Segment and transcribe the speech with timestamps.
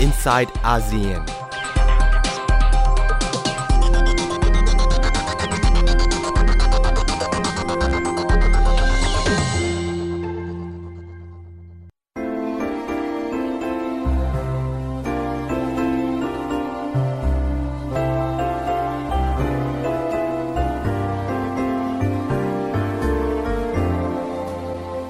[0.00, 1.26] inside ASEAN.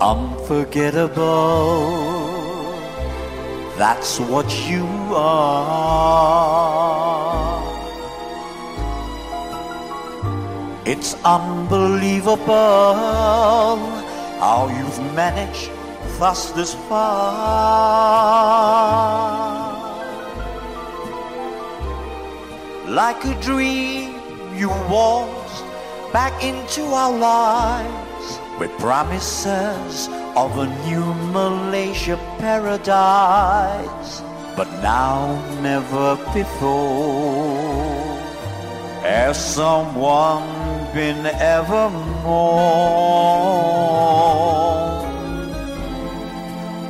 [0.02, 2.20] Unforgettable,
[3.80, 4.84] that's what you
[5.16, 6.20] are.
[10.84, 12.45] It's unbelievable
[14.39, 15.70] how you've managed
[16.19, 17.01] thus this far.
[22.87, 24.20] Like a dream,
[24.55, 25.65] you waltzed
[26.12, 34.23] back into our lives with promises of a new Malaysia paradise.
[34.56, 38.11] But now, never before
[39.03, 40.42] has someone
[40.92, 42.01] been evermore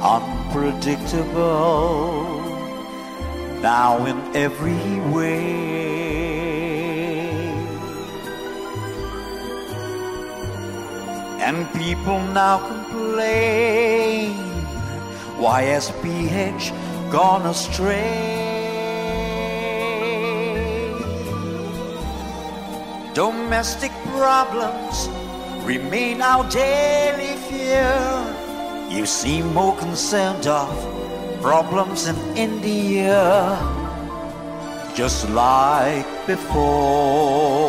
[0.02, 2.40] unpredictable
[3.60, 5.60] now in every way.
[11.40, 12.79] And people now
[15.40, 16.70] why SPH
[17.10, 18.40] gone astray.
[23.14, 25.08] Domestic problems
[25.64, 27.90] remain our daily fear.
[28.90, 30.70] You seem more concerned of
[31.40, 33.58] problems in India,
[34.94, 37.60] just like before.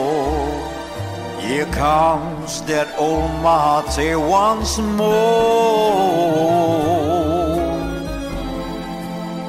[1.51, 5.01] Here comes that old Mahathir once more.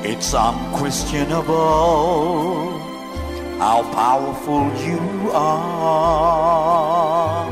[0.03, 2.77] It's unquestionable
[3.61, 4.99] how powerful you
[5.32, 7.47] are.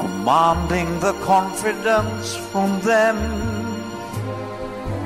[0.00, 3.18] Commanding the confidence from them.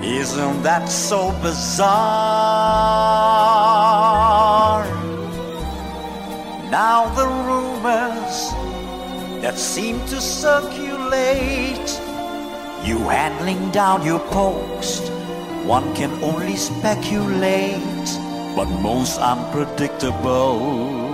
[0.05, 3.17] Isn't that so bizarre?
[6.77, 8.53] Now the rumors
[9.41, 11.89] that seem to circulate,
[12.85, 15.11] you handling down your post,
[15.65, 18.07] one can only speculate,
[18.55, 21.06] but most unpredictable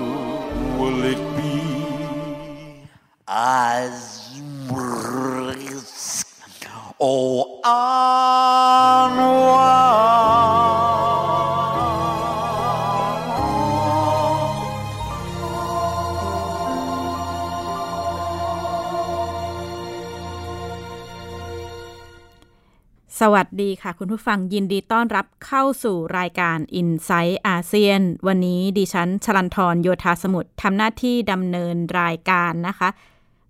[23.26, 32.88] สวัสดีค่ะ คุณผู้ฟังยินดีต้อนรับเข้าสู่รายการ i n s i ซต์อาเซียน วันนี้ดิฉันชลันทรโยธาสมุทรทำหน้าที่ดำเนินรายการนะคะ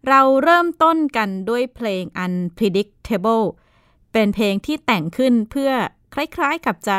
[0.08, 3.46] เราเริ่มต้นกันด้วยเพลง Unpredictable
[4.12, 5.70] เป็นเพลงที่แต่งขึ้นเพื่อ
[6.14, 6.96] คล้ายๆกับจะ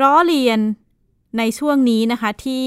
[0.00, 0.60] ล้อเลียน
[1.38, 2.64] ในช่วงนี้นะคะที่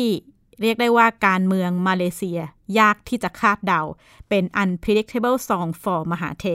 [0.62, 2.40] เรียกได้ว่าการเมืองมาเลเซีย
[2.80, 3.82] ยากที่จะคาดเดา
[4.30, 6.46] เป็น Unpredictable Song for มหาเท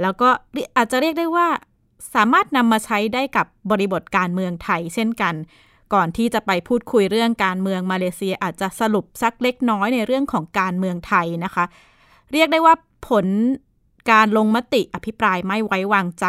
[0.00, 0.28] แล้วก็
[0.76, 1.48] อาจจะเรียกได้ว่า
[2.14, 5.34] สามารถนำมาใช้ได้กับบริบทการเมืองไทยเช่นกัน
[5.94, 11.64] ก่อนที่จะไปพูดคุยเรื่องการเมืองมาเลเซียอาจจะสรุปสักเล็กน้อยในเรื่องของการเมืองไทยนะคะ
[12.32, 12.74] เรียกได้ว่า
[13.08, 13.26] ผล
[14.10, 16.26] การลงมติอภิปรายไม่ไว้วางใจ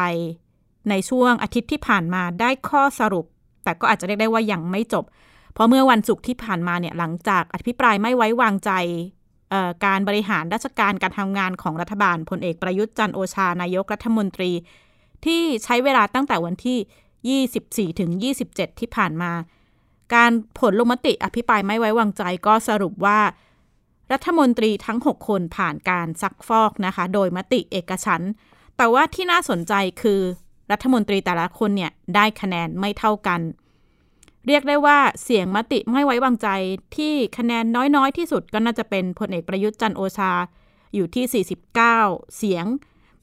[0.90, 3.26] ในช่วงอาทิตย์ที่ผ่านมาได้ข้อสรุป
[3.64, 5.06] แต่ก็อาจจะเรียกได้ว่ายังไม่จบ
[5.54, 8.72] เพราะเมื่อวันศุกร์ที่ผ่านมาเนี่ยหลังจากอภิปรายไม่ไว้วางใจ
[9.86, 14.52] การบริหารราชการการทำงานของรัฐบาลพลเอกประยุทธ์จันโอชานายกรัฐมนตรี
[15.26, 18.12] ที่ใช้เวลาตั้งแต่วันที่ 24 ถึง
[18.46, 19.32] 27 ที่ผ่านมา
[20.16, 23.20] การผลลงมติอภิปรายไม่ไว้วางใจก็สรุปว่า
[24.12, 28.22] รัฐมนตรีทั้ง 6 คนผ่านการซักฟอกนะคะ โดยมติเอกฉัน
[28.78, 30.22] แต่ว่าที่น่าสนใจคือ
[30.72, 33.42] รัฐมนตรีแต่ละคนเนี่ยได้คะแนนไม่เท่ากัน
[34.48, 36.48] เรียกได้ว่าเสียงมติไม่ไว้วางใจ
[36.96, 37.66] ที่คะแนน
[37.96, 40.32] น้อยๆ ที่สุดก็น่าจะเป็นพลเอกประยุทธ์จันโอชา
[40.96, 42.66] อยู่ที่ 49 เสียง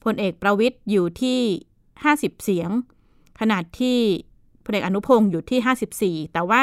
[0.03, 1.39] พลเอกประวิทย์อยู่ที่
[2.05, 2.69] 50 เสียง
[3.39, 3.99] ขนาดที่
[4.65, 6.61] พลเอกอนุพงศ์อยู่ที่ 54 แต่ว่า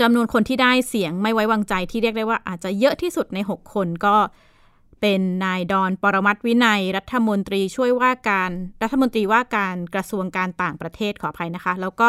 [0.00, 4.16] จำนวนคนที่ได้เสียงไม่ไว้วางใจที่เรียกได้ว่าอาจจะเยอะที่สุดใน 6 คนก็
[5.00, 8.50] เป็นนายดอนปรมัตถวินัย รัฐมนตรีช่วยว่าการ
[8.82, 12.08] รัฐมนตรีว่าการกระทรวงการต่างประเทศขออภัยนะคะ แล้วก็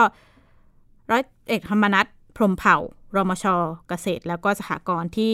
[1.11, 2.05] ร้อยเอกธรรมนัฐ
[2.35, 2.77] พรหมเผ่า
[3.15, 3.45] รมช
[3.87, 5.29] เกษตร แล้วก็สหกรณ์ที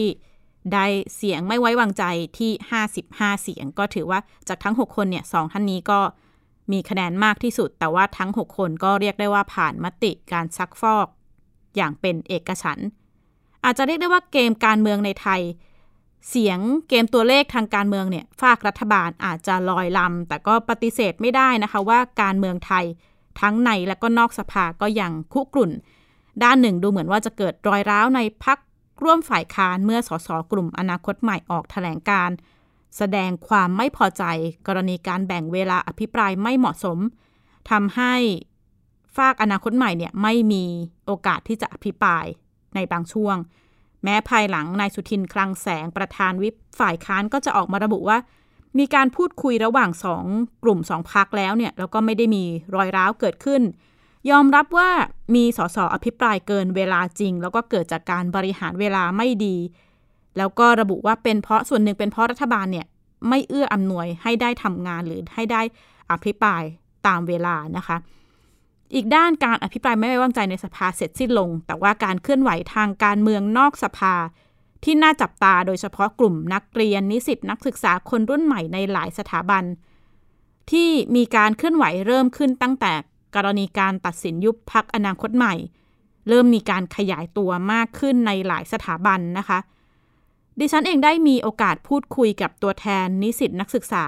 [0.74, 0.86] ได้
[1.16, 2.04] เสียงไม่ไว้วางใจ
[2.38, 2.50] ที่
[2.96, 6.00] 55 เสียง ก็ถือว่าจากทั้ง 6 คนเนี่ยสองท่านนี้ก็
[6.72, 11.08] มีคะแนนมากที่สุด แต่ว่าทั้ง 6 คนก็เรียกได้ว่าผ่านมติการซักฟอก
[11.76, 12.88] อย่างเป็นเอกฉันท์
[13.64, 15.40] อาจจะเรียกได้ว่าเกมการเมืองในไทย
[16.28, 22.84] เสียงเกมตัวเลขทางการเมืองเนี่ยฝากรัฐบาลอาจจะลอยลำแต่ก็ปฏิเสธไม่ได้นะคะว่าการเมืองไทย
[23.40, 25.72] ทั้งในและก็นอกสภาก็ยังคุกรุ่น
[26.42, 28.58] ด้านหนึ่งดูเหมือนว่าจะเกิดรอยร้าวในพัก
[29.02, 32.30] ร่วมฝ่ายค้านเมื่อสสกลุ่มอนาคตใหม่ออกแถลงการ
[32.96, 34.24] แสดงความไม่พอใจ
[34.66, 36.98] กรณีการแบ่งเวลาอภิปรายไม่เหมาะสม
[37.70, 38.14] ทำให้
[39.16, 40.64] ฝากอนาคตใหม่เนี่ยไม่มี
[41.06, 42.24] โอกาสที่จะอภิปราย
[42.74, 43.36] ในบางช่วง
[44.04, 48.18] แม้ภายหลังนายสุทินคลังแสงประธานวิปฝ่ายค้านก็จะออกมาระบุว่า
[48.78, 50.24] มีการพูดคุยระหว่างสอง
[50.62, 52.44] กลุ่มสองพักแล้วเนี่ยแล้วก็ไม่ได้มี
[52.74, 53.62] รอยร้าวเกิดขึ้น
[54.30, 54.90] ยอมรับว่า
[55.34, 59.56] มีสสอภิปรายเกินเวลาจริง แล้วก็เกิดจากการบริหารเวลาไม่ดี
[60.38, 62.86] แล้วก็ระบุว่าเป็นเพราะส่วนหนึ่งเป็นเพราะรัฐบาลเนี่ย
[63.28, 65.62] ไม่เอื้ออำนวยให้ได้ทำงานหรือให้ได้
[66.10, 66.62] อภิปราย
[67.06, 67.96] ตามเวลานะคะ
[68.94, 74.14] อีกด้านการอภิปรายไม่ไว้วางใจในสภาเสร็จสิ้นลง แต่ว่าการเคลื่อนไหวทางการเมืองนอกสภา
[74.84, 79.64] ที่น่าจับตาโดยเฉพาะกลุ่มนักเรียนนิสิตนักศึกษาคนรุ่นใหม่ในหลายสถาบัน
[80.70, 82.92] ที่มีการเคลื่อนไหวเริ่มขึ้นตั้งแต่
[83.34, 85.54] กรณีการตัดสินยุบพักอนาคตใหม่
[86.28, 89.58] เริ่มมีการขยายตัวมากขึ้นในหลายสถาบันนะคะ
[90.58, 94.04] ดิฉันเองได้มีโอกาสพูดคุยกับตัวแทนนิสิตนักศึกษา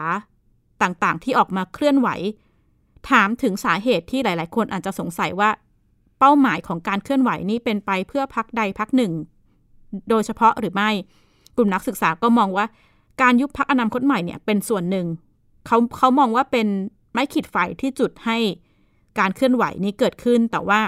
[0.82, 2.08] ต่างๆ ที่ออกมาเคลื่อนไหว
[3.10, 5.50] ถามถึงสาเหตุที่หลาย ๆ คนอาจจะสงสัยว่า
[6.18, 9.12] เป้าหมายของการเคลื่อนไหวนี้เป็นไปเพื่อพักใดพักหนึ่ง
[10.10, 10.90] โดยเฉพาะหรือไม่
[11.56, 12.66] กลุ่มนักศึกษาก็มองว่า
[13.22, 15.06] การยุบพักอนาคตใหม่เนี่ยเป็นส่วนหนึ่ง
[15.66, 16.66] เขาเขามองว่าเป็น
[17.12, 18.38] ไม้ขีดไฟที่จุดให้
[19.18, 20.80] การเคลื่อนไหวนี้เกิดขึ้น แต่ว่า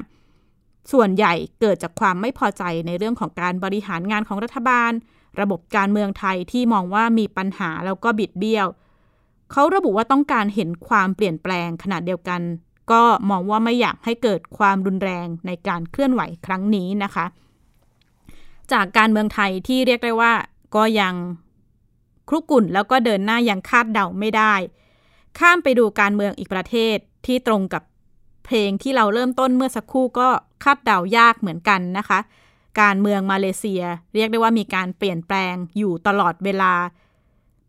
[0.93, 4.93] ส่วนใหญ่เกิดจากความไม่พอใจในเรื่องของการบริหารงานของรัฐบาล
[5.41, 8.67] ระบบการเมืองไทยที่มองว่ามีปัญหาแล้วก็บิดเบี้ยว
[9.53, 12.41] เขาระบุว่าต้องการเห็นความเปลี่ยนแปลงขนาดเดียวกัน
[12.93, 17.27] ก็มองว่าไม่อยากให้เกิดความรุนแรงในการเคลื่อนไหวครั้งนี้นะคะ
[18.73, 20.33] จากการเมืองไทยที่เรียกได้ว่า
[20.77, 21.15] ก็ยัง
[22.29, 24.55] ครุกุ่นแล้วก็เดินหน้ายังคาดเดาไม่ได้
[25.39, 26.97] ข้ามไปดูการเมืองอีกประเทศ
[27.27, 27.83] ที่ตรงกับ
[28.47, 30.29] เพลงที่เราเริ่มต้นเมื่อสักครู่ก็
[30.65, 32.19] คาดเดายากเหมือนกันนะคะ
[32.81, 33.83] การเมืองมาเลเซีย
[34.15, 36.73] เรียกได้ว่ามีการเปลี่ยนแปลงอยู่ตลอดเวลา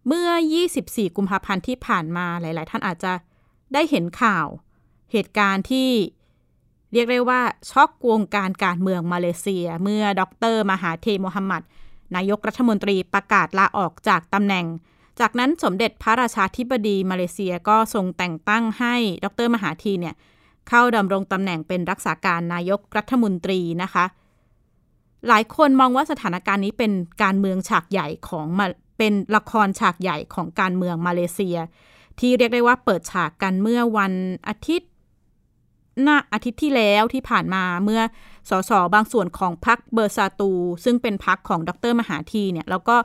[0.07, 0.29] เมื่อ
[0.73, 3.13] 24 กุมภาพันธ์ที่ผ่านมาหลาย ๆ ท่านอาจจะ
[3.73, 4.47] ได้เห็นข่าว
[5.11, 5.89] เหตุการณ์ที่
[6.93, 7.41] เรียกได้ว่า
[7.71, 10.21] ช็อกวงการการเมืองมาเลเซีย เมื่อด
[10.53, 11.63] รมหาเทโมฮัมหมัด
[12.15, 14.65] นายกรัฐมนตรีประกาศลาออกจากตำแหน่ง
[15.19, 20.15] จากนั้นสมเด็จพระราชาธิบดีมาเลเซียก็ทรงแต่งตั้งให้ดรมหาทีเนี่ย
[20.69, 24.05] เข้าดำรงตำแหน่งเป็นรักษาการนายกรัฐมนตรีนะคะ
[25.27, 26.91] หลายคนมองว่าสถานการณ์นี้เป็น
[27.23, 28.47] การเมืองฉากใหญ่ของ
[28.97, 31.57] เป็นละครฉากใหญ่ของการเมืองมาเลเซีย
[32.19, 34.13] ที่เรียกได้ว่าเปิดฉากกันเมื่อวัน
[34.47, 34.89] อาทิตย์
[36.03, 38.01] หน้าอาทิตย์ที่แล้วที่ผ่านมาเมื่อ
[38.49, 40.51] สสบางส่วนของพรรคเบอร์ซาตู
[40.85, 42.95] ซึ่งเป็นพรรคของดรมหาทีเนี่ยแล้วก็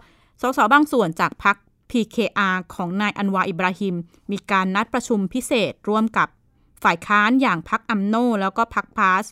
[0.42, 1.56] สสบางส่วนจากพรรค
[1.90, 3.94] PKR ของนายอันวาอิบราฮิม
[4.30, 6.28] มีการนัดประชุมพิเศษร่วมกับ
[6.82, 9.24] ฝ่ายค้านอย่างพรรคอัมโนแล้วก็พรรคพาส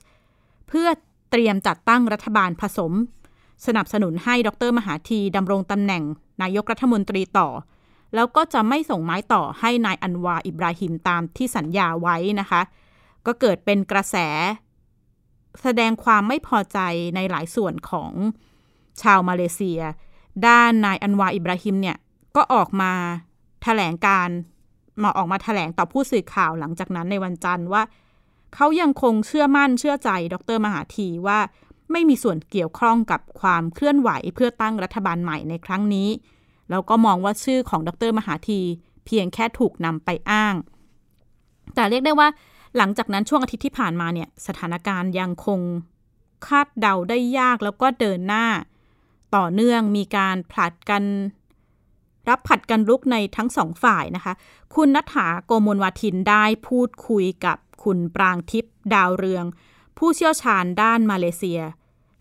[0.69, 0.89] เพื่อ
[1.31, 2.93] เตรียมจัดตั้งรัฐบาลผสม
[3.67, 6.03] สนับสนุนให้ดรมหาธีดำรงตำแหน่ง
[6.43, 7.49] นายกรัฐมนตรีต่อ
[8.15, 12.61] แล้วก็จะไม่ส่งไม้ต่อให้นายอันวาอิบราฮิมตามที่สัญญาไว้นะคะ
[13.27, 14.17] ก็เกิดเป็นกระแส
[15.63, 16.79] แสดงความไม่พอใจ
[17.15, 18.13] ในหลายส่วนของ
[19.03, 19.81] ชาวมาเลเซีย
[20.47, 21.97] ด้านนายอันวาอิบราฮิมเนี่ย
[22.37, 22.93] ก็ออกมา
[23.63, 24.29] แถลงการ
[25.05, 27.83] มาออกมาถแถลงต่อผู้สื่อข่าวหลังจากนั้นในวันจันทร์ว่า
[28.55, 31.39] เขายังคงเชื่อมั่นเชื่อใจดรมหาธีว่า
[31.93, 36.09] ไม่มีส่วนเกี่ยวข้องกับความเคลื่อนไหวเพื่อตั้งรัฐบาลใหม่ในครั้งนี้
[36.71, 38.61] แล้วก็มองว่าชื่อของดรมหาธี
[39.07, 40.55] เพียงแค่ถูกนำไปอ้าง
[41.75, 42.29] แต่เรียกได้ว่า
[42.77, 45.61] หลังจากนั้นช่วงอาทิตย์ที่ผ่านมาเนี่ยสถานการณ์ยังคง
[46.47, 48.47] คาดเดาได้ยากแล้วก็เดินหน้า
[49.37, 51.03] ต่อเนื่องมีการผลัดกัน
[52.31, 54.33] รับผัดกันลุกในทั้งสองฝ่ายนะคะ
[54.75, 59.45] คุณนัฐาโกมลวาทินได้พูดคุยกับคุณปรางทิพย์ดาวเรือง
[59.99, 61.61] ผู้เชี่ยวชาญด้านมาเลเซีย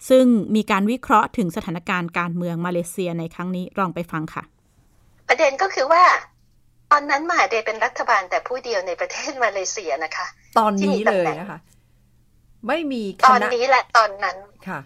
[0.09, 0.25] ซึ่ง
[0.55, 4.43] มีการวิเคราะห์ถึงสถานการณ์การเมืองมาเลเซียในครั้งนี้ลองไปฟังค่ะ
[5.27, 6.03] ประเด็นก็คือว่า
[6.91, 10.25] ตอนนั้นมหาเดเป็นรัฐบาลแต่ผู้เดียวในประเทศมาเลเซียนะคะ
[10.59, 11.59] ตอนนี้เลยนะคะ
[12.67, 14.37] ไม่มีตอนนี้และตอนนั้น
[14.67, 14.79] ค่ะ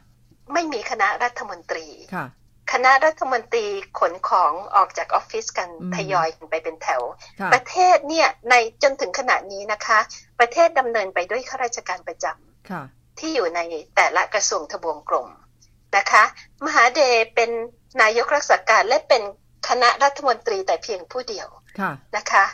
[0.53, 2.25] ไม่มีคณะรัฐมนตรีค่ะ
[2.74, 3.65] คณะรัฐมนตรี
[4.00, 7.01] ขนของออกจากออฟฟิศกันทยอยกันไปเป็นแถว
[7.53, 10.00] ประเทศเนี่ยในจนถึงขณะนี้นะคะ
[10.39, 13.60] ประเทศดำเนินไปด้วยข้าราชการประจำที่อยู่ใน
[13.96, 15.27] แต่ละกระทรวงทบวงกรม
[15.98, 16.24] นะคะ
[16.65, 17.01] มหาเด
[17.36, 17.50] เป็น
[18.01, 19.24] นายกรักษาการและเป็น
[19.70, 21.48] คณะรัฐมนตรีแต่เพียงผู้เดียว
[22.18, 22.46] นะคะ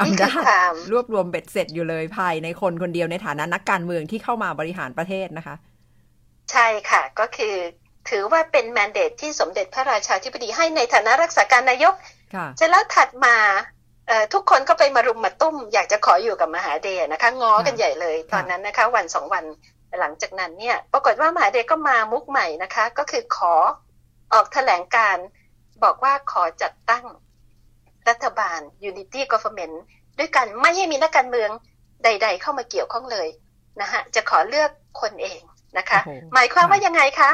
[0.00, 0.30] อำนา
[0.70, 5.54] จรวบรวมเบ็ดเสร็จอยู่เลยภายในคนคนเดียวในฐานะนักการเมืองที่เข้ามาบริหารประเทศนะคะ
[6.52, 7.54] ใช่ค่ะก็คือ
[8.10, 11.94] ถือว่าเป็นแมนเดตที่สมเด็จพระราชาธิบดีให้ในฐานะรักษาการนายก
[12.56, 13.36] เสร็จแล้วถัดมา
[14.32, 19.44] ทุกคนก็ไปมารุมมาตุ้ม อยากจะขออยู่กับมหาเดชนะคะง้อกันใหญ่เลย ตอนนั้นนะคะวันสองวัน
[20.00, 23.54] หลังจากนั้นเนี่ยปรากฏว่ามหาเดชก็มามุกใหม่นะคะ ก็คือขอ
[24.32, 25.16] ออกแถลงการ
[25.84, 27.04] บอกว่าขอจัดตั้ง
[28.08, 29.74] รัฐบาล Unity Government
[30.18, 31.50] ด้วยกันไม่ให้มีนักการเมือง
[32.04, 33.28] ใด ๆ เข้ามาเกี่ยวข้องเลย
[33.80, 35.40] นะคะจะขอเลือกคนเอง
[35.78, 36.00] นะคะ
[36.34, 37.30] หมายความว่ายังไงคะ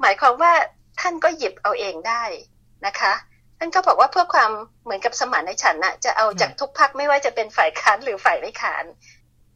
[0.00, 0.52] หมายความว่า
[1.00, 2.22] ท่านก็หยิบเอาเองได้
[2.86, 3.12] นะคะ
[3.58, 4.50] ท่านก็บอกว่าเพื่อความ
[4.84, 8.84] เหมือนกับสมานในฉันนะจะเอาจากทุกพักไม่ว่าจะเป็นฝ่ายค้านหรือฝ่ายไม่ค้าน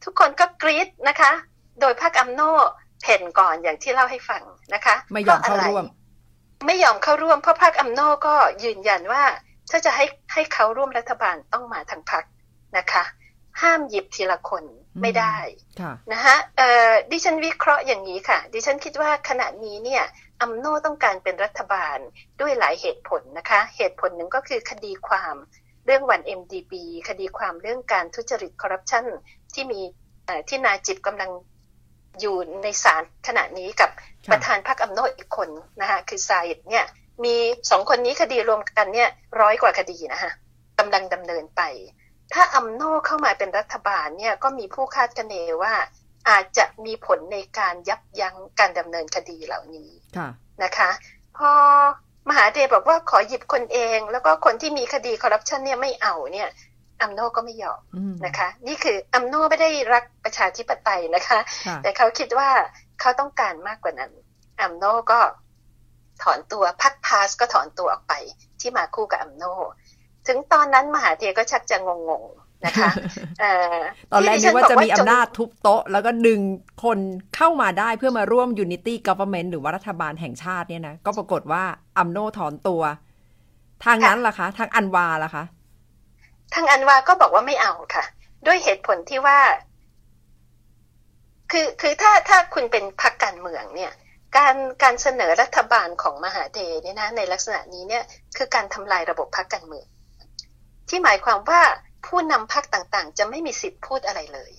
[0.03, 1.31] ทุกคนก็กรี๊ดนะคะ
[1.81, 2.41] โดยพักอัมโน
[3.01, 5.85] เพ่นก่อนอย่างที่เล่าให้ฟังนะคะ ไม่ยอมเข้าร่วม
[6.65, 9.23] ไม่ยอมเข้าร่วมเพราะพักอัมโนก็ยืนยันว่า
[9.71, 12.23] ถ้าจะให้ให้เขาร่วมรัฐบาลต้องมาทางพัก
[12.77, 13.03] นะคะ
[13.61, 14.63] ห้ามหยิบทีละคน
[15.01, 15.35] ไม่ได้
[16.13, 16.35] นะคะ
[17.11, 20.03] ดิฉันวิเคราะห์อย่างนี้ค่ะ ดิฉันคิดว่าขณะนี้เนี่ย
[20.41, 21.97] อัมโนต้องการเป็นรัฐบาล
[22.41, 25.35] ด้วยหลายเหตุผลนะคะ เหตุผลหนึ่งก็คือคดีความ
[25.85, 26.73] เรื่องวัน MDB
[27.09, 29.05] คดีความเรื่องการทุจริตคอร์รัปชัน
[29.53, 29.81] ที่มี
[30.49, 31.31] ที่นายจิบกำลัง
[32.19, 33.89] อยู่ในศาลขณะนี้กับ
[34.31, 35.49] ประธานพรรคอัมโนอีกคน
[35.81, 36.85] นะคะคือไซด์เนี่ย
[37.25, 37.35] มี
[37.69, 39.09] สองคนนี้คดีรวมกันเนี่ย
[39.41, 40.31] ร้อยกว่าคดีนะคะ
[40.79, 41.61] กำลังดำเนินไป
[42.33, 45.73] ถ้าอัมโนเข้ามาเป็นรัฐบาลเนี่ยก็มีผู้คาดคะเนว่า
[46.29, 49.89] อาจจะมีผลในการยับยั้งการดำเนินคดีเหล่านี้
[50.63, 50.89] นะคะ
[51.37, 51.51] พอ
[52.29, 56.49] มหาเดชบอกว่าขอหยิบคนเอง แล้วก็คนที่มีคดีคอร์รัปชันเนี่ยไม่เอาเนี่ย
[57.01, 57.81] อัมโนก็ไม่ยอม
[58.25, 61.39] นะคะ นี่คืออัมโนไม่ได้รักประชาธิปไตยนะคะ
[61.83, 62.49] แต่เขาคิดว่า
[63.01, 64.11] เขาต้องการมากกว่านั้น
[64.61, 65.19] อัมโนก็
[66.23, 68.13] ถอนตัวพักพาสก็ถอนตัวออกไป
[68.59, 69.43] ที่มาคู่กับอัมโน
[70.27, 71.89] ถึงตอนนั้นมหาเทก็ชักจะง
[72.21, 72.23] ง
[72.65, 72.91] นะคะ
[74.11, 76.39] ตอนแรกนึกว่าจะมีอำนาจทุบโต๊ะ แล้วก็ดึง
[76.83, 76.99] คน
[77.35, 81.63] เข้ามาได้เพื่อมาร่วม Unity Government หรือว่ารัฐบาลแห่งชาติเนี่ยนะก็ปรากฏว่า
[81.97, 82.81] อัมโนถอนตัว
[83.85, 85.43] ทางนั้นล่ะคะ ทางอันวาล่ะคะ
[86.53, 88.05] ทางอันวาก็บอกว่าไม่เอาค่ะ
[88.45, 89.39] ด้วยเหตุผลที่ว่า
[91.51, 93.91] คือคือถ้าถ้าคุณเป็นพรรคการเมืองเนี่ย
[94.37, 98.03] การการเสนอรัฐบาลของมหาเทเนี่ยนะในลักษณะนี้เนี่ย
[98.37, 99.85] คือการทำลายระบบพรรคการเมือง
[100.89, 101.61] ที่หมายความว่า
[102.05, 104.51] ผู้นำพรรคต่างๆ จะไม่มีสิทธิ์พูดอะไรเลย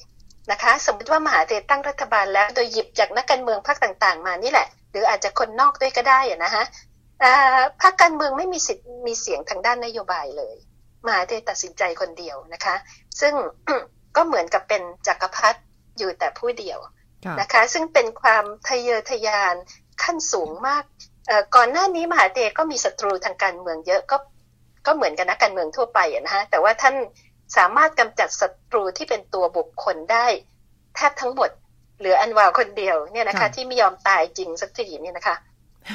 [0.50, 6.64] นะคะ สมมติว่ามหาเทตั้งรัฐบาลแล้วโดยหยิบจากนักการเมืองพรรคต่างๆ มานี่แหละ หรืออาจจะคนนอกด้วยก็ได้อะนะคะ
[7.82, 10.56] พรรคการเมืองไม่มีสิทธิ์มีเสียงทางด้านนโยบายเลย
[11.06, 12.74] มหาเทตัดสินใจคนเดียวนะคะ
[13.20, 13.34] ซึ่ง
[14.16, 15.60] ก็เหมือนกับเป็นจักรพรรดิ
[15.98, 16.78] อยู่แต่ผู้เดียว
[17.40, 19.54] นะคะ ซึ่งเป็นความทะเยอทะยาน
[20.02, 20.84] ขั้นสูงมาก
[21.56, 24.16] ก่อนหน้านี้มหาเทก็มีศัตรูทางการเมืองเยอะก็
[24.86, 26.94] ก็เหมือนกันนักการเมืองทั่วไปนะฮะแต่ว่าท่าน
[27.56, 30.26] สามารถกำจัดศัตรูที่เป็นตัวบุคคลได้
[30.94, 31.50] แทบทั้งหมด
[31.98, 35.36] เหลืออันวาคนเดียวเนี่ยนะคะ ที่ไม่ยอมตายจริงสักทีเนี่ยนะคะ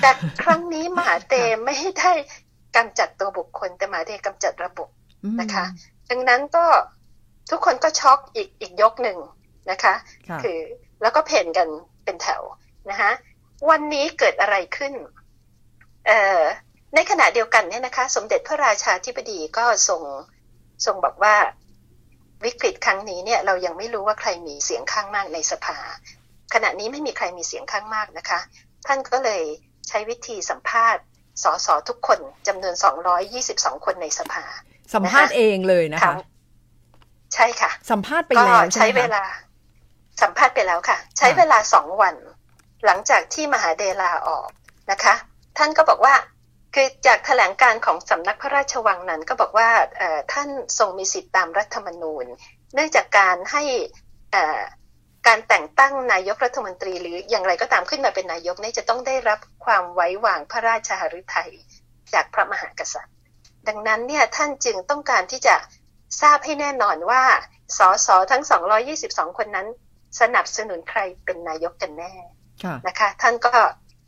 [0.02, 0.10] แต่
[0.44, 1.34] ครั้งนี้มหาเต
[1.66, 2.12] ไม่ได้
[2.76, 4.90] กำจัดตัวบุคคล แต่มหาเตกำจัดระบบ
[5.42, 5.66] นะคะ
[6.10, 6.66] ดังนั้นก็
[7.52, 9.18] ทุกคนก็ช็อกอีกอีกยกหนึ่ง
[9.72, 9.94] นะคะ
[10.44, 10.60] คือ
[11.02, 11.68] แล้วก็เพ่นกัน
[12.06, 12.42] เป็นแถว
[12.90, 13.12] นะคะ
[13.70, 14.94] วันนี้เกิดอะไรขึ้น
[16.08, 16.42] เอ่อ
[16.96, 20.04] ในขณะเดียวกันเนี่ยนะคะ สมเด็จพระราชาธิบดีก็ส่ง
[20.86, 21.36] ทรงบอกว่า
[22.46, 25.78] วิกฤตครั้งนี้เนี่ยเรายังไม่รู้ว่าใครมีเสียงข้างมากในสภา
[26.54, 28.40] ขณะนี้ไม่มีใครมีเสียงข้างมากนะคะ
[28.88, 29.44] ท่านก็เลย
[29.88, 31.04] ใช้วิธีสัมภาษณ์
[31.44, 32.76] สสทุกคนจำนวน
[33.30, 34.44] 222 คนในสภา
[34.94, 36.16] สัมภาษณ์เองเลยนะคะ
[37.34, 39.24] ใช่ค่ะ สัมภาษณ์ไปแล้วใช้เวลา
[40.22, 42.16] สัมภาษณ์ไปแล้วค่ะ ใช้เวลาสองวัน
[42.86, 44.48] หลังจากที่มหาเดลาออก
[44.92, 45.14] นะคะ
[45.58, 46.16] ท่านก็บอกว่า
[46.74, 49.70] คือจากแถลงการของสำนักพระราชวังนั้นก็บอกว่า
[50.34, 50.50] ท่าน
[50.80, 52.26] ทรงมีสิทธิตามรัฐธรรมนูญ
[52.74, 53.64] เนื่องจากการให้
[55.28, 61.52] การแต่งตั้งนายกรัฐมนตรีหรืออย่างไรก็ตามขึ้นมาเป็นนายกนี่จะต้องได้รับความไว้วางพระราชาฤทัย
[62.14, 63.16] จากพระมหากษัตริย์
[63.68, 65.56] ดังนั้นเนี่ยท่านจึงต้องการที่จะ
[66.22, 67.24] ทราบให้แน่นอนว่า
[67.78, 68.44] สสทั้ง
[68.92, 69.68] 222 คนนั้น
[70.20, 72.14] สนับสนุนใครเป็นนายกกันแน่
[72.88, 73.54] นะคะ ท่านก็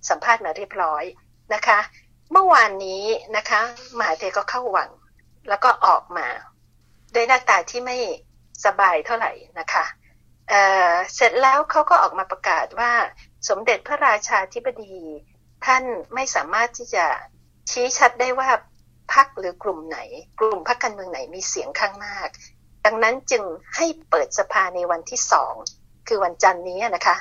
[0.10, 1.03] สัมภาษณ์มาเรียบร้อย
[1.53, 1.79] นะคะ
[2.32, 3.03] เมื่อวานนี้
[3.38, 3.62] นะคะ
[3.98, 4.89] มหาเทก็เข้าวัง
[5.50, 6.27] แล้วก็ออกมา
[7.13, 7.98] ด้วยหน้าตาที่ไม่
[8.65, 9.86] สบายเท่าไหร่นะคะ
[10.50, 12.92] เเสร็จแล้วเขาก็ออกมาประกาศว่า
[13.50, 14.96] สมเด็จพระราชาธิบดี
[15.65, 17.06] ท่านไม่สามารถที่จะ
[17.72, 18.50] ชี้ชัดได้ว่า
[19.13, 20.00] พรรคหรือกลุ่มไหน
[20.39, 22.30] กลุ่มพรรคการเมืองไหนมีเสียงข้างมาก
[22.86, 23.44] ดังนั้นจึง
[23.75, 25.53] ให้เปิดสภาในวันที่สอง
[26.08, 27.15] คือวันจันนี้นะคะ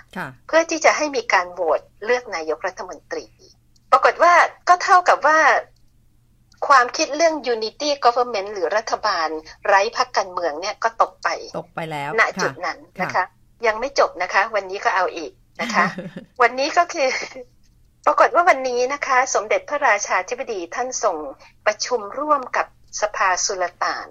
[0.47, 3.27] เพื่อที่จะให้มีการโหวตเลือกนายกรัฐมนตรี
[3.93, 4.35] ปรากฏว่า
[4.69, 5.39] ก็เท่ากับว่า
[6.69, 9.29] ความคิดเรื่อง unity government หรือรัฐบาล
[9.67, 13.25] ไร้พักการเมืองเนี่ยก็ตกไป ตกไปแล้ว ณ จุดนั้นนะคะ
[13.67, 15.85] ยังไม่จบนะคะ วันนี้ก็เอาอีกนะคะ
[16.43, 17.09] วันนี้ก็คือ
[18.07, 21.17] ปรากฏว่าวันนี้นะคะ สมเด็จพระราชาธิบดีท่านส่ง
[21.67, 22.67] ประชุมร่วมกับ
[23.01, 24.09] สภาสุลต่าน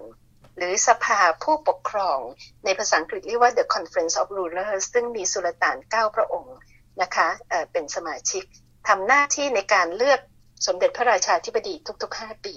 [0.56, 2.18] หรือสภาผู้ปกครอง
[2.64, 6.56] ในภาษาอังกฤษเรียกว่า The Conference of Rulers ซึ่งมีสุลต่านเก้าพระองค์
[7.02, 8.44] นะคะเเป็นสมาชิก
[8.88, 10.20] ทำหน้าที่ในการเลือก
[10.66, 12.54] สมเด็จพระราชาธิบดีทุกๆ 5 ปี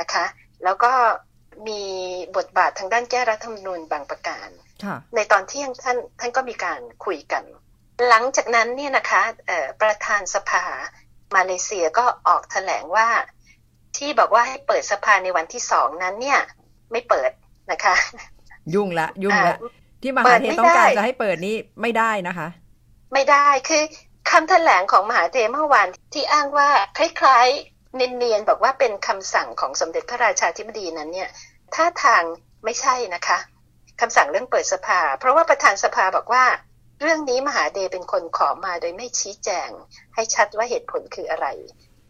[0.00, 0.24] นะคะ
[0.64, 0.92] แล้วก็
[1.68, 1.82] มี
[2.36, 4.48] บทบาททางด้านแก้รัฐธรรมนูญบางประการ
[5.14, 7.44] ในตอนที่ท่านท่านก็มีการคุยกัน
[8.08, 9.22] หลังจากนั้นเนี่ยนะคะ
[9.80, 10.64] ประธานสภา
[11.36, 13.08] มาเลเซียก็ออกแถลงว่า
[13.96, 16.40] ที่บอกว่าให้เปิดสภาในวันที่สองนั้นเนี่ย
[16.92, 17.30] ไม่เปิด
[17.70, 17.94] นะคะ
[18.74, 19.56] ยุ่งละ ยุ่งละ
[20.02, 22.48] ที่มหาเทต้องการจะให้เปิดนี่ไม่ได้นะคะ
[23.12, 23.82] ไม่ได้คือ
[24.38, 31.28] คำแถลงของมหาเทเมื่อวานที่อ้างว่าคล้ายๆเนียนๆบอกว่าเป็นคำสั่งของสมเด็จพระราชาธิบดีนั้นเนี่ย
[31.74, 32.22] ท่าทาง
[32.64, 33.38] ไม่ใช่นะคะ
[34.00, 36.44] คำสั่งเรื่องเปิดสภา เพราะว่าประธานสภาบอกว่า
[37.00, 39.68] เรื่องนี้มหาเดเป็นคนขอมาโดยไม่ชี้แจง
[40.14, 41.46] ให้ชัดว่าเหตุผลคืออะไร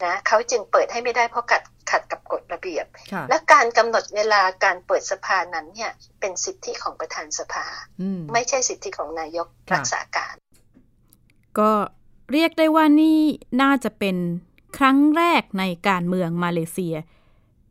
[0.04, 2.86] นะเขาจึงเปิดให้ไม่ได้เพราะขัดขัดกับกฎระเบียบ
[3.28, 7.66] และการกำหนดเวลาการเปิดสภานั้นเนี่ยเป็นสิทธิของประธานสภา
[8.32, 10.34] ไม่ใช่สิทธิของนายกรักษาการ
[11.58, 11.70] ก็
[12.32, 13.20] เรียกได้ว่านี่
[13.62, 14.16] น่าจะเป็น
[14.76, 16.96] ครั้งแรกในการเมืองมาเลเซีย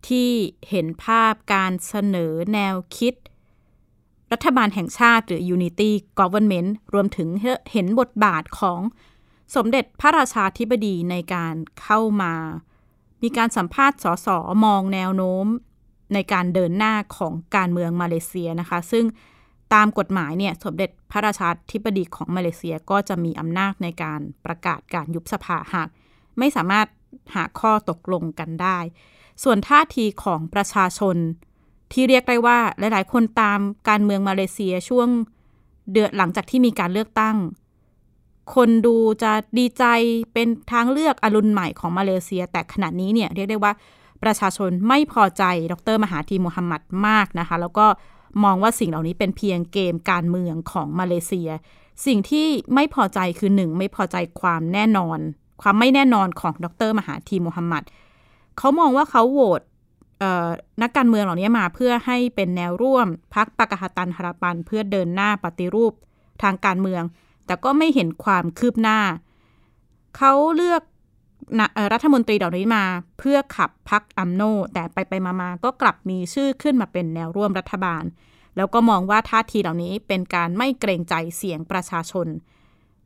[0.08, 0.32] ที่
[0.70, 3.14] เห็นภาพการเสนอแนวคิด
[4.32, 7.30] รัฐบาลแห่งชาติหรือ Unity Government รวมถึง
[7.72, 8.80] เห็นบทบาทของ
[9.56, 12.34] สมเด็จพระราชาธิบดีในการเข้ามา
[13.24, 14.28] มีการสัมภาษณ์สส
[14.64, 15.46] มองแนวโน้ม
[16.14, 19.06] ในการเดินหน้าของการเมืองมาเลเซียนะคะ ซึ่ง
[19.74, 25.90] ตามกฎหมายเนี่ยสมเด็จพระราชาธิบดีของมาเลเซียก็จะมีอำนาจในการประกาศการยุบสภาหาก
[26.40, 26.88] ไม่สามารถ
[27.36, 28.78] หาข้อตกลงกันได้
[29.44, 31.18] ส่วนท่าทีของประชาชน
[31.94, 35.08] ที่เรียกได้ว่าหลาย ๆ คนตามการเมืองมาเลเซียช่วง
[35.92, 37.36] เดือนหลังจากที่มีการเลือกตั้ง
[38.56, 39.84] คนดูจะดีใจ
[40.34, 43.74] เป็นทางเลือกอรุณใหม่ของมาเลเซีย แต่ขณะนี้เนี่ยเรียกได้ว่า
[44.24, 47.86] ประชาชนไม่พอใจดรมหาธีมูฮัมหมัดมากนะคะ แล้วก็
[48.44, 51.50] มองว่าสิ่งเหล่านี้เป็นเพียงเกมการเมืองของมาเลเซีย
[52.06, 55.20] สิ่งที่ไม่พอใจคือหนึ่งไม่พอใจความแน่นอน
[55.62, 57.84] ความไม่แน่นอนของดรมหาธีมูฮัมหมัด
[58.58, 59.62] เขามองว่าเขาโหวต
[60.82, 65.94] นักการเมืองเหล่านี้มาเพื่อให้เป็นแนวร่วมพักปากาตันฮาราปัน เพื่อเดินหน้าปฏิรูป
[66.44, 67.04] ทางการเมือง
[67.46, 69.00] แต่ก็ไม่เห็นความคืบหน้า
[70.18, 70.82] เขาเลือก
[71.94, 72.84] รัฐมนตรีเหล่านี้มา
[73.20, 74.42] เพื่อขับพักอัมโน
[74.74, 78.04] แต่ไปไปมาๆก็กลับมีชื่อขึ้นมาเป็นแนวร่วมรัฐบาล
[78.56, 82.28] แล้วก็มองว่าท่าทีเหล่านี้เป็นการไม่เกรงใจเสียงประชาชน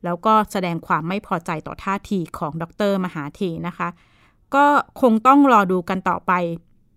[0.04, 3.90] แล้วก็แสดงความไม่พอใจต่อท่าทีของดรมหาธีนะคะ
[4.56, 4.66] ก็
[5.02, 6.32] คงต้องรอดูกันต่อไป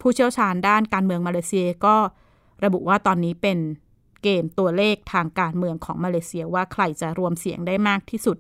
[0.01, 1.97] ผู้เชี่ยวชาญด้านการเมืองมาเลเซียก็
[2.65, 3.59] ระบุว่าตอนนี้เป็น
[4.23, 8.37] เกมตัวเลขทางการเมืองของมาเลเซียว่าใครจะรวมเสียงได้มากที่สุด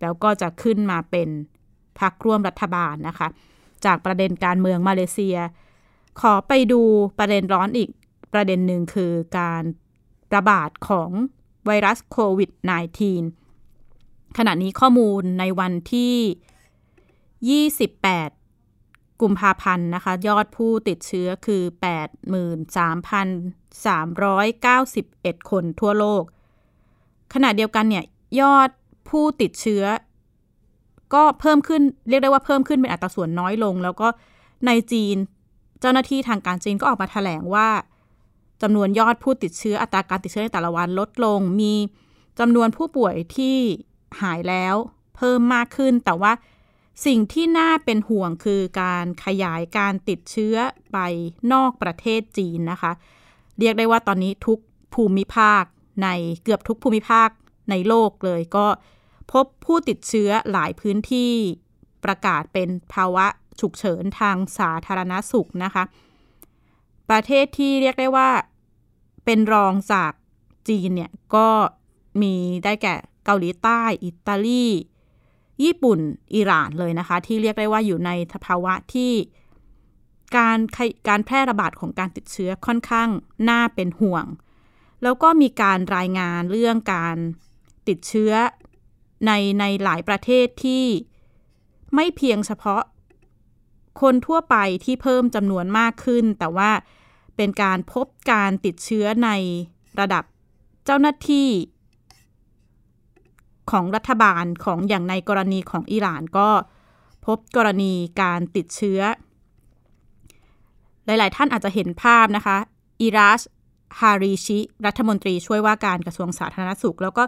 [0.00, 1.28] แล้วก็จะขึ้นมาเป็น
[2.00, 3.28] พักร่วมรัฐบาลนะคะ
[3.84, 5.36] จากประเด็นการเมืองมาเลเซีย
[6.20, 6.82] ขอไปดู
[7.18, 7.90] ประเด็นร้อนอีก
[8.32, 9.62] ประเด็นหนึ่งคือการ
[10.34, 11.10] ระบาดของ
[11.66, 12.50] ไวรัสโควิด
[13.64, 21.62] -19 ขณะนี้ข้อมูลในวันที่ 28 กุมภาพันธ์นะคะ ยอดผู้ติดเชื้อคือ
[25.36, 26.24] 83,391 คนทั่วโลก
[27.34, 28.04] ขณะเดียวกันเนี่ย
[28.40, 28.70] ยอด
[29.08, 29.84] ผู้ติดเชื้อ
[31.14, 34.08] ก็เพิ่มขึ้นเรียกได้ว่าเพิ่มขึ้นเป็นอัตราส่วนน้อยลง แล้วก็
[34.66, 35.16] ในจีน
[35.80, 37.68] เจ้าหน้าที่ทางการจีนก็ออกมาแถลงว่า
[38.62, 41.74] จำนวนยอดผู้ติดเชื้ออัตราการติดเชื้อในแต่ละวันลดลง มี
[42.38, 43.56] จำนวนผู้ป่วยที่
[44.20, 44.76] หายแล้ว
[45.16, 46.32] เพิ่มมากขึ้น แต่ว่า
[47.06, 50.56] สิ่งที่น่าเป็นห่วงคือการขยายการติดเชื้อ
[50.92, 50.98] ไป
[51.52, 52.92] นอกประเทศจีนนะคะ
[53.58, 54.58] เรียกได้ว่าตอนนี้ทุก
[54.94, 55.62] ภูมิภาค
[56.02, 56.08] ใน
[56.44, 57.28] เกือบทุกภูมิภาค
[57.70, 58.66] ในโลกเลยก็
[59.32, 61.32] พบผู้ติดเชื้อหลายพื้นที่
[62.04, 63.26] ประกาศเป็นภาวะ
[63.60, 65.84] ฉุกเฉินทางสาธารณาสุขนะคะ
[67.10, 68.30] ประเทศที่เรียกได้ว่า
[69.24, 70.12] เป็นรองจาก
[70.68, 71.48] จีนเนี่ย ก็
[72.22, 72.34] มี
[72.64, 74.66] ได้แก่เกาหลีใต้ อิตาลี
[75.62, 75.98] ญี่ปุ่น
[76.34, 78.10] อิหร่านเลยนะคะ ที่เรียกได้ว่าอยู่ใน
[78.46, 79.12] ภาวะที่
[80.36, 80.58] การ
[81.08, 83.08] การแพร่ระบาดของการติดเชื้อค่อนข้าง
[83.48, 84.24] น่าเป็นห่วง
[85.02, 87.16] แล้วก็มีการรายงานเรื่องการ
[87.88, 88.32] ติดเชื้อ
[89.26, 90.84] ในในหลายประเทศที่
[91.94, 92.82] ไม่เพียงเฉพาะ
[94.00, 96.70] คนทั่วไปที่เพิ่มจำนวนมากขึ้น แต่ว่า
[97.36, 99.30] เป็นการพบการติดเชื้อใน
[100.00, 100.24] ระดับ
[100.84, 101.48] เจ้าหน้าที่
[103.70, 106.48] ของรัฐบาลของอย่างในกรณีของอิหร่านก็
[107.26, 109.00] พบกรณีการติดเชื้อ
[111.04, 112.56] หลาย ๆ ท่านอาจจะเห็นภาพนะคะ
[113.00, 113.40] อิรัช
[114.00, 117.24] ฮาริชิ รัฐมนตรีช่วยว่าการกระทรวงสาธารณสุข แล้วก็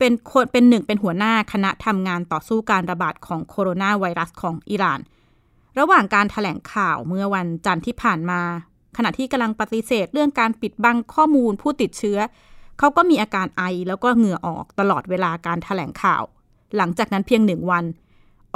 [0.00, 5.00] เป็นคนเป็นหนึ่งเป็นหัวหน้าคณะทำงานต่อสู้การระบาดของโคโรนาไวรัสของอิหร่าน
[5.78, 8.40] ระหว่างการถแถลงข่าวเมื่อวันจันทร์ที่ผ่านมา
[8.96, 12.18] ขณะที่กำลังปฏิเสธเรื่องการปิดบังข้อมูลผู้ติดเชื้อ
[12.78, 16.22] เขาก็มีอาการไอแล้วก็เหงื่อออกตลอดเวลาการถแถลงข่าว
[16.76, 17.84] หลังจากนั้นเพียงหนึ่งวัน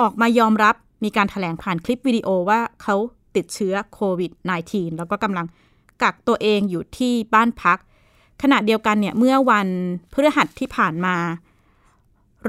[0.01, 2.97] ออกมายอมรับมีการถแถลงผ่านคลิปวิดีโอว่าเขา
[3.37, 4.33] ติดเชื้อโควิด
[4.65, 5.47] -19 แล้วก็กำลัง
[6.03, 7.79] กักตัวเองอยู่ที่บ้านพัก
[8.43, 9.69] ขณะเดียวกันเนี่ยเมื่อวัน
[10.13, 11.17] พฤหัสที่ผ่านมา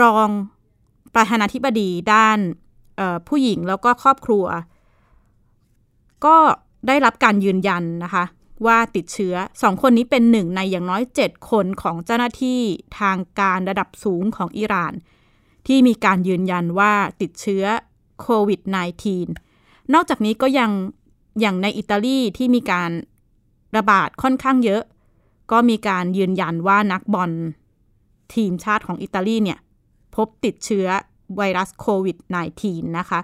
[0.01, 0.29] รอง
[1.15, 2.39] ประธานาธิบดีด้าน
[3.27, 4.45] ผู้หญิงแล้วก็ครอบครัว
[6.25, 6.37] ก็
[6.87, 8.23] ได้รับการยืนยันนะคะ
[8.65, 12.59] ว่าติดเชื้อสองคนนี้เป็นหนึ่งในอย่างน้อย 7 คนของเจ้าหน้าที่
[12.99, 14.93] ทางการระดับสูงของอิหร่าน
[15.67, 17.63] ที่มีการยืนยันว่าติดเชื้อ
[18.21, 18.61] โควิด
[19.27, 20.71] -19 นอกจากนี้ก็ยัง
[21.39, 22.91] อย่างในอิตาลีที่มีการ
[23.77, 24.81] ระบาดค่อนข้างเยอะ
[25.51, 27.31] ก็มีการยืนยันว่านักบอล
[28.33, 29.59] ทีมชาติของอิตาลีเนี่ย
[30.15, 30.87] พบติดเชื้อ
[31.35, 32.17] ไวรัสโควิด
[32.57, 33.19] -19 นะคะ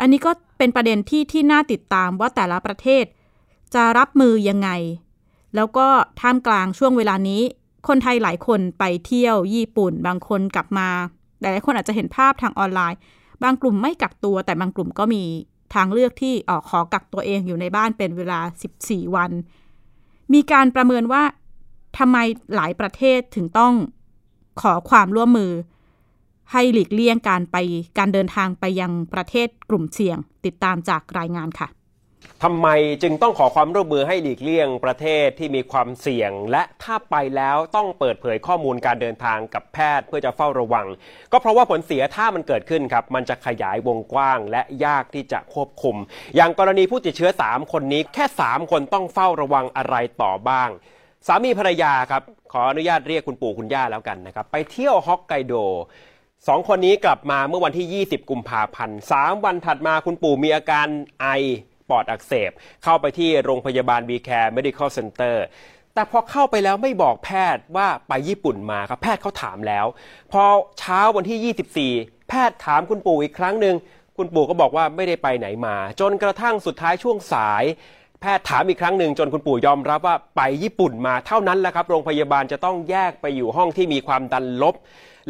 [0.00, 3.04] อันนี้ก็เป็นประเด็นที่ที่น่าติดตามว่าแต่ละประเทศ
[3.74, 4.70] จะรับมือยังไง
[5.54, 5.86] แล้วก็
[6.20, 7.42] ท่ามกลางช่วงเวลานี้
[7.88, 10.88] คนไทยหลายคนไปเที่ยวญี่ปุ่น บางคนกลับมา
[11.40, 12.98] หลายคนอาจจะเห็นภาพทางออนไลน์
[13.42, 15.22] บางกลุ่มไม่กักตัว แต่บางกลุ่มก็มี
[15.74, 18.40] ทางเลือกที่ออกขอกักตัวเองอยู่ในบ้านเป็นเวลา
[18.78, 19.30] 14 วัน
[20.32, 21.22] มีการประเมินว่า
[21.98, 22.18] ทำไม
[22.54, 23.74] หลายประเทศถึงต้อง
[24.60, 25.52] ขอความร่วมมือ
[26.52, 27.56] ให้หลีกเลี่ยงการไป
[27.98, 31.68] การเดินทางไปยังประเทศกลุ่มเสี่ยง ติดตามจากรายงานค่ะ
[32.44, 32.68] ทำไม
[33.02, 40.86] จึงต้องขอความร่วมมือให้หลีกเลี่ยงประเทศที่มีความเสี่ยง และถ้าไปแล้วต้องเปิดเผยข้อมูลการเดินทางกับแพทย์เพื่อจะเฝ้าระวัง
[41.32, 45.96] ก็เพราะว่าผลเสียถ้ามันเกิดขึ้นครับ มันจะขยายวงกว้าง และยากที่จะควบคุม
[46.36, 50.70] อย่างกรณีผู้ติดเชื้อ 3 คนนี้แค่ 3 คนต้องเฝ้าระวังอะไรต่อบ้าง
[51.26, 55.54] สามีภรรยาครับ ขออนุญาตเรียกคุณปู่คุณย่าแล้วกันนะครับไปเที่ยวฮอกไกโด
[56.48, 60.86] สองคนนี้กลับมาเมื่อวันที่ 20 กุมภาพันธ์3วันถัดมาคุณปู่มีอาการ
[61.22, 61.28] ไอ
[61.90, 62.50] ปอดอักเสบ
[62.84, 65.36] เข้าไปที่โรงพยาบาลวีแคร์ Medical Center
[65.94, 69.86] แต่พอเข้าไปแล้วไม่บอกแพทย์ว่าไปญี่ปุ่นมาครับแพทย์เขาถามแล้ว
[70.32, 70.42] พอ
[70.78, 73.76] เช้าวันที่ 24 แพทย์ถามคุณปู่อีกครั้งหนึ่ง
[74.16, 77.64] คุณปู่ก็บอกว่าไม่ได้ไปไหนมา จนกระทั่งสุดท้ายช่วงสาย
[78.20, 84.74] แพทย์ถามอีกครั้งหนึ่งจนคุณปู่ยอมรับว่าไปญี่ปุ่นมาเท่านั้นแหละครับ โรงพยาบาลจะต้องแยกไปอยู่ห้องที่มีความดันลบ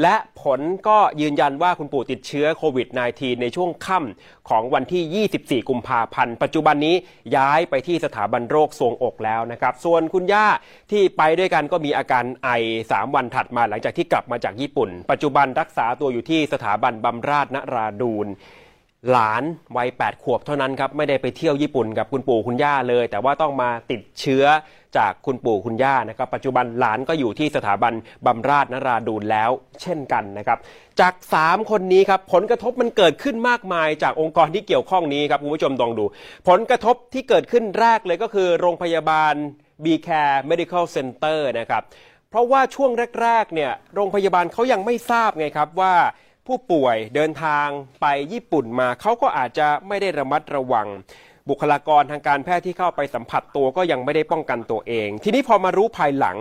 [0.03, 5.27] และผลก็ยืนยันว่าคุณปู่ติดเชื้อโควิด -19 ในช่วงค่ำของวันที่
[5.63, 6.97] 24 กุมภาพันธ์ ปัจจุบันนี้
[7.37, 10.47] ย้ายไปที่สถาบันโรคทรวงอกแล้วนะครับ ส่วนคุณย่า
[10.91, 12.49] ที่ไปด้วยกันก็มีอาการไอ
[12.83, 18.29] 3 วันถัดมาหลังจากที่กลับมาจากญี่ปุ่น ปัจจุบันรักษาตัวอยู่ที่สถาบันบำราศนราดูน
[19.11, 19.43] หลาน
[19.77, 24.45] วัย 8 ขวบเท่านั้นครับ ไม่ได้ไปเที่ยวญี่ปุ่นกับคุณปู่คุณย่าเลย แต่ว่าต้องมาติดเชื้อ
[24.97, 27.93] จากคุณปู่คุณย่านะครับปัจจุบันหลานก็อยู่ที่สถาบัน
[28.27, 29.51] บำราศนราดูนแล้ว
[29.83, 30.59] เช่นกันนะครับ
[31.01, 36.05] จาก 3 คนนี้ครับผลกระทบมันเกิดขึ้นมากมายจากองค์กรที่เกี่ยวข้องนี้ครับคุณผู้ชมลองดู
[36.49, 39.35] ผลกระทบที่เกิดขึ้นแรกเลยก็คือโรงพยาบาล
[39.85, 41.83] B Care Medical Center นะครับ
[42.31, 42.91] เพราะว่าช่วง
[43.23, 45.95] แรกๆเนี่ยโรงพยาบาลเขายังไม่ทราบไงครับว่า
[46.49, 47.69] ผู้ป่วยเดินทาง
[48.01, 50.87] ไปญี่ปุ่นมาเขาก็อาจจะไม่ได้ระมัดระวัง
[51.49, 56.37] บุคลากรทางการแพทย์ที่เข้าไปสัมผัสตัวก็ยังไม่ได้ป้องกันตัวเอง ทีนี้พอมารู้ภายหลัง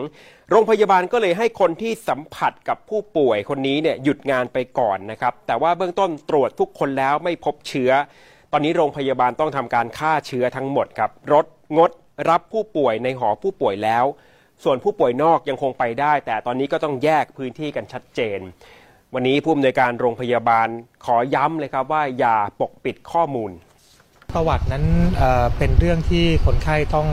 [0.49, 7.91] โรงพยาบาลก็เลยให้คนที่สัมผัสกับผู้ป่วยคนนี้เนี่ยหยุดงานไปก่อนนะครับ แต่ว่าเบื้องต้นตรวจทุกคนแล้วไม่พบเชื้อ
[8.51, 11.45] ตอนนี้โรงพยาบาลต้องทำการฆ่าเชื้อทั้งหมดครับรถ
[11.77, 11.91] งด
[12.29, 14.05] รับผู้ป่วยในหอผู้ป่วยแล้ว
[14.63, 18.39] ส่วนผู้ป่วยนอกยังคงไปได้ แต่ตอนนี้ก็ต้องแยกพื้นที่กันชัดเจน
[19.15, 20.67] วันนี้ผู้อำนวยการโรงพยาบาล
[21.05, 23.51] ขอย้ำเลยครับว่าอย่าปกปิดข้อมูล
[24.33, 24.85] ประวัตินั้น
[25.17, 27.07] เเป็นเรื่องที่คนไข้ต้อง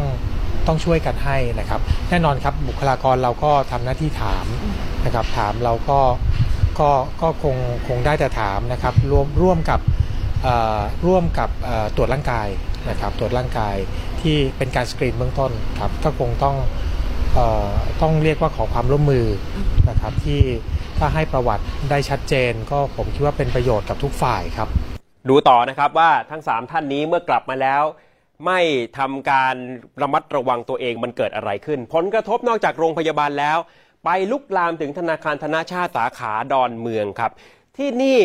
[0.66, 1.80] ต้องช่วยกันให้นะครับ
[2.10, 4.46] แน่นอนครับบุคลากรเราก็ทำหน้าที่ถาม
[5.04, 6.00] นะครับถามเราก็
[6.80, 6.90] ก็
[7.22, 7.56] ก็คง
[7.88, 9.80] คงได้แต่ถามนะครับร่วมร่วมกับ
[11.06, 11.50] ร่วมกับ
[11.96, 12.48] ตรวจร่างกาย
[12.90, 13.76] นะครับตรวจร่างกาย
[14.20, 16.56] ที่เป็นการสกรีนเบื้องต้นครับก็คงต้อง
[18.02, 19.26] ต้องเรียกว่าขอความร่วมมือ
[19.88, 20.40] นะครับที่
[20.98, 24.68] ถ้าให้ประวัติได้ชัดเจน ก็ผมคิดว่าเป็นประโยชน์กับทุกฝ่ายครับ
[25.28, 27.82] ดูต่อนะครับว่าทั้ง 3 ท่านนี้เมื่อกลับมาแล้ว
[28.46, 28.60] ไม่
[28.98, 29.54] ทำการ
[30.02, 33.58] ระมัดระวังตัวเองมันเกิดอะไรขึ้น ผลกระทบนอกจากโรงพยาบาลแล้ว
[34.04, 37.32] ไปลุกลามถึงธนาคารธนาชาติสาขาดอนเมืองครับ
[37.76, 38.18] ที่นี่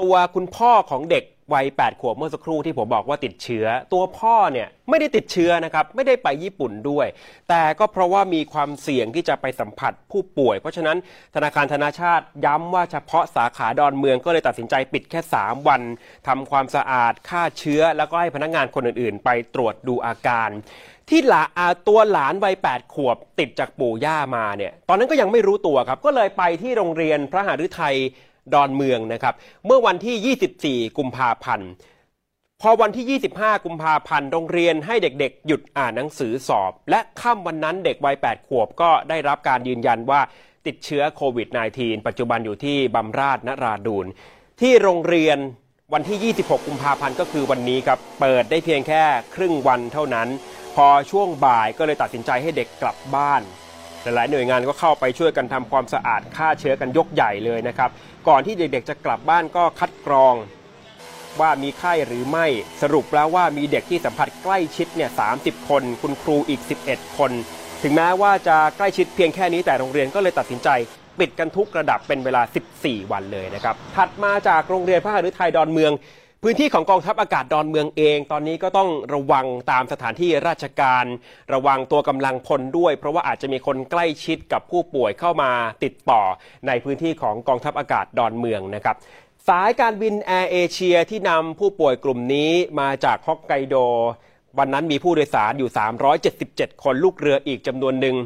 [0.00, 7.06] ตัวคุณพ่อของเด็ก วัย 8 ขวบเมื่อสักครู่ที่ผมบอกว่าติดเชื้อ ตัวพ่อเนี่ยไม่ได้ติดเชื้อนะครับ ไม่ได้ไปญี่ปุ่นด้วย
[7.48, 10.96] แต่ก็เพราะว่ามีความเสี่ยงที่จะไปสัมผัสผู้ป่วย เพราะฉะนั้น
[11.34, 15.82] ธนาคารธนาชาติย้ำว่าเฉพาะสาขาดอนเมืองก็เลยตัดสินใจปิดแค่ 3 วัน
[16.28, 20.50] ทำความสะอาดฆ่าเชื้อ แล้วก็ให้พนักงงานคนอื่นๆ ไปตรวจดูอาการ
[21.10, 21.44] ที่หลา
[21.88, 27.96] ตัวหลานวัย 8 ขวบติดจากปู่ย่ามาเนี่ยตอนนั้นก็ยังไม่รู้ตัวครับก็เลยไปที่โรงเรียนพระหฤทัย
[28.54, 29.34] ดอนเมืองนะครับ
[29.66, 31.70] เมื่อวันที่ 24 กุมภาพันธ์
[32.62, 40.20] พอวันที่ 25 กุมภาพันธ์โรงเรียนให้เด็กๆ หยุดอ่านหนังสือสอบ และค่ำวันนั้นเด็กวัย 8 ขวบก็ได้รับการยืนยันว่า
[40.66, 44.06] ติดเชื้อโควิด -19 ปัจจุบันอยู่ที่บำราศนราดูน
[44.60, 45.38] ที่โรงเรียน
[45.94, 49.02] วันที่ 26 กุมภาพันธ์ก็คือวันนี้ครับ เปิดได้เพียงแค่
[49.34, 50.28] ครึ่งวันเท่านั้น
[50.76, 53.42] พอช่วงบ่ายก็เลยตัดสินใจให้เด็กกลับบ้าน
[54.14, 57.90] หลายหน่วยงานก็เข้าไปช่วยกันทำความสะอาดฆ่าเชื้อกันยกใหญ่เลยนะครับ
[58.28, 60.34] ก่อนที่เด็กๆจะกลับบ้านก็คัดกรอง
[61.40, 62.46] ว่ามีไข้หรือไม่
[62.82, 65.28] สรุปแล้วว่ามีเด็กที่สัมผัสใกล้ชิดเนี่ยสา
[65.68, 67.32] คน คุณครูอีก 11 คน
[67.82, 70.68] ถึงแม้ว่าจะใกล้ชิดเพียงแค่นี้แต่โรงเรียนก็เลยตัดสินใจ
[71.20, 72.42] ปิดกันทุกระดับเป็นเวลา
[72.78, 75.92] 14 วันเลยนะครับ ถัดมาจากโรงเรียนพระฤทัยดอนเมือง
[76.48, 81.04] พื้นที่ของกองทัพอากาศดอนเมืองเอง ตอนนี้ก็ต้องระวังตามสถานที่ราชการ
[81.54, 85.50] ระวังตัวกำลังพลด้วย เพราะว่าอาจจะมีคนใกล้ชิดกับผู้ป่วยเข้ามา
[85.84, 86.22] ติดต่อ
[86.66, 88.96] ในพื้นที่ของกองทัพอากาศดอนเมืองนะครับ
[89.48, 93.76] สายการบินแอร์เอเชียที่นำผู้ป่วยกลุ่มนี้มาจากฮอกไกโด
[94.58, 95.70] วันนั้นมีผู้โดยสารอยู่
[96.26, 98.16] 377 คนลูกเรืออีกจำนวนหนึ่ง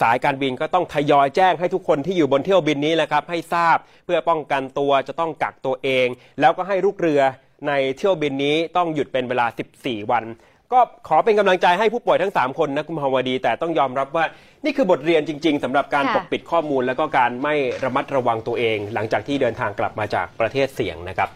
[0.00, 6.06] สายการบินก็ต้องทยอยแจ้งให้ทุกคนที่อยู่บนเที่ยวบินนี้แหละครับให้ทราบเพื่อป้องกันตัวจะต้องกักตัวเอง
[6.40, 7.22] แล้วก็ให้ลูกเรือ
[7.66, 9.46] ในเที่ยวบินนี้ต้องหยุดเป็นเวลา
[9.78, 10.24] 14 วัน
[10.72, 14.24] ก็ขอเป็นกำลังใจให้ผู้ป่วยทั้ง 3 คนนะคุณภาวดี แต่ต้องยอมรับว่า
[14.64, 21.28] นี่คือบทเรียนจริง ๆสำหรับการปกปิดข้อมูล แล้วก็การไม่ระมัดระวังตัวเอง หลังจากที่เดินทางกลับมาจากประเทศเสี่ยงนะครับ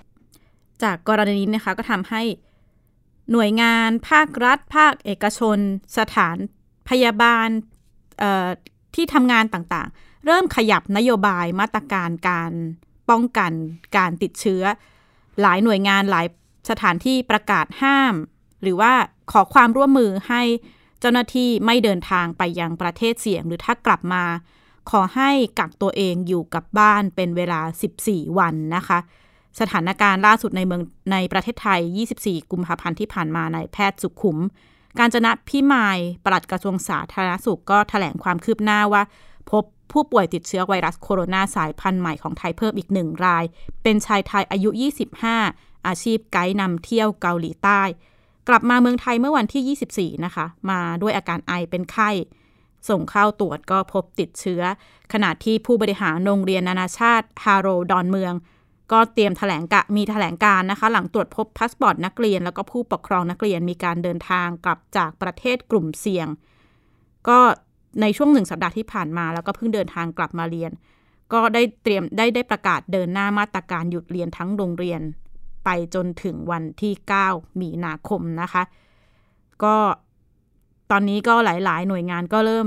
[0.82, 2.22] จากกรณีนี้นะคะก็ทำให้
[3.32, 5.58] หน่วยงาน ภาครัฐ ภาคเอกชน
[5.98, 6.36] สถาน
[6.88, 7.48] พยาบาล
[8.94, 12.52] ที่ทำงานต่างๆ เริ่มขยับนโยบายมาตรการการ
[13.10, 13.52] ป้องกัน
[13.96, 14.62] การติดเชื้อ
[15.40, 16.26] หลายหน่วยงานหลาย
[16.70, 18.14] สถานที่ประกาศห้าม
[18.62, 18.92] หรือว่า
[19.32, 20.42] ขอความร่วมมือให้
[21.00, 24.24] เจ้าหน้าที่ไม่เดินทางไปยังประเทศเสี่ยง หรือถ้ากลับมา
[24.90, 27.60] ขอให้กักตัวเองอยู่กับบ้านเป็นเวลา
[28.00, 28.98] 14 วันนะคะ
[29.60, 31.80] สถานการณ์ล่าสุดในเมืองในประเทศไทย
[32.16, 34.38] 24 กุมภาพันธ์ที่ผ่านมาในแพทย์สุขุม
[34.98, 39.02] การจนะพิมายปลัดกระทรวงสาธารณสุขก็ถแถลงความคืบหน้าว่า
[39.50, 43.44] พบ ผู้ป่วยติดเชื้อไวรัสโคโรนาสายพันธุ์ใหม่ของไทยเพิ่มอีกหนึ่งราย
[43.82, 44.70] เป็นชายไทยอายุ
[45.28, 47.82] 25 อาชีพไกด์นำเที่ยวเกาหลีใต้
[48.48, 52.10] กลับมาเมืองไทยเมื่อวันที่ 24 นะคะ มาด้วยอาการไอเป็นไข้
[52.88, 54.62] ส่งเข้าตรวจก็พบติดเชื้อ
[55.12, 58.34] ขณะที่ผู้บริหารโรงเรียนนานาชาติฮาร์โรว์ดอนเมือง
[58.92, 66.28] ก็เตรียมแถลงก็มีแถลงการณ์นะคะ หลังตรวจพบพาสปอร์ตนักเรียน แล้วก็ผู้ปกครองนักเรียนมีการเดินทางกลับจากประเทศกลุ่มเสี่ยง
[67.28, 67.38] ก็
[68.00, 70.72] ในช่วงหนึ่งสัปดาห์ที่ผ่านมา แล้วก็เพิ่งเดินทางกลับมาเรียน
[71.32, 75.00] ก็ได้เตรียมได้ได้ประกาศเดินหน้ามาตรการหยุดเรียนทั้งโรงเรียน
[75.64, 76.92] ไปจนถึงวันที่
[77.26, 78.62] 9 มีนาคมนะคะ
[79.64, 79.76] ก็
[80.90, 82.66] ตอนนี้ก็หลาย ๆ หน่วยงานก็เริ่ม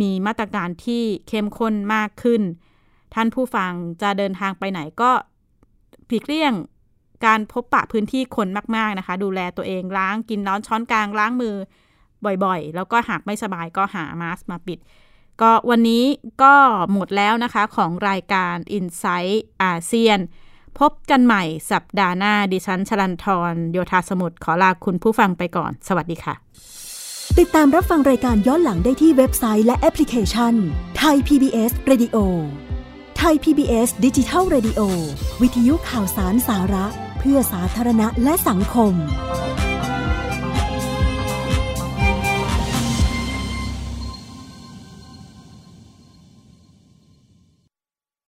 [0.00, 2.42] มีมาตรการที่เข้มข้นมากขึ้น
[3.14, 5.10] ท่านผู้ฟังจะเดินทางไปไหนก็
[6.08, 6.54] ผีเลี่ยง
[7.26, 11.56] การพบปะพื้นที่คนมาก ๆ นะคะ ดูแลตัวเองล้างกินน้อนช้อนกลางล้างมือ
[12.24, 14.78] บ่อยๆ แล้วก็หากไม่สบายก็หามาสมาปิด
[15.42, 16.04] ก็วันนี้
[16.42, 16.54] ก็
[16.92, 20.18] หมดแล้วนะคะของรายการ i n s i ซต์อาเซียน
[20.78, 26.34] พบกันใหม่สัปดาห์หน้าดิฉันชลันทรโยธาสมุทรขอลาคุณผู้ฟังไปก่อน สวัสดีค่ะ
[27.38, 30.54] ติดตามรับฟังรายการย้อนหลังได้ที่เว็บไซต์และแอปพลิเคชัน
[30.98, 32.16] ไทย PBS Radio
[33.18, 34.80] ไทย PBS ดิจิทัล Radio
[35.42, 36.86] วิทยุข่าวสารสาระ
[37.18, 38.94] เพื่อสาธารณะและสังคม